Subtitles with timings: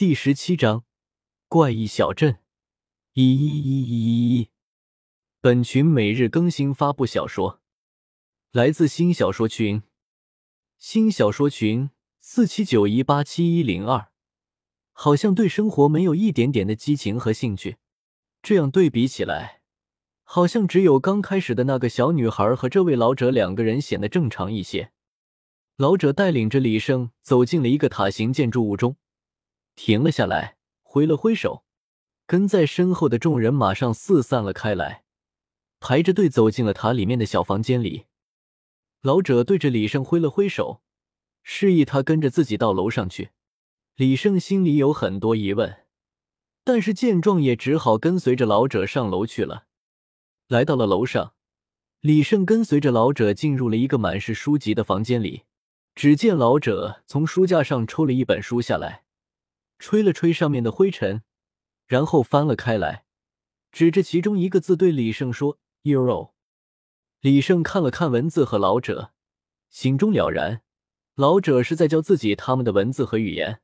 [0.00, 0.84] 第十七章
[1.46, 2.38] 怪异小镇。
[3.12, 4.48] 一一一一一一，
[5.42, 7.60] 本群每日更新发布小说，
[8.50, 9.82] 来自新小说群，
[10.78, 14.10] 新小说群四七九一八七一零二。
[14.92, 17.76] 好像对生活没有一点点的激情和兴趣，
[18.42, 19.60] 这样对比起来，
[20.22, 24.92] 好像只有刚开始的那个小女孩和这位老者两个人显得正常一些。
[25.76, 28.96] 老者带领着李胜走进了一个塔形建筑物中。
[29.82, 31.64] 停了下来，挥了挥手，
[32.26, 35.04] 跟在身后的众人马上四散了开来，
[35.80, 38.04] 排着队走进了塔里面的小房间里。
[39.00, 40.82] 老者对着李胜挥了挥手，
[41.42, 43.30] 示意他跟着自己到楼上去。
[43.96, 45.78] 李胜心里有很多疑问，
[46.62, 49.64] 但是见状也只好跟随着老者上楼去了。
[50.48, 51.32] 来到了楼上，
[52.00, 55.44] 李胜跟随着老者进入了一个满是书籍的房间里。
[55.94, 59.04] 只见老者从书架上抽了一本书下来。
[59.80, 61.22] 吹了吹上面的灰尘，
[61.86, 63.06] 然后翻了开来，
[63.72, 66.32] 指着其中一个字对李胜说：“Euro。”
[67.20, 69.14] 李胜看了看文字和老者，
[69.70, 70.60] 心中了然，
[71.14, 73.62] 老者是在教自己他们的文字和语言。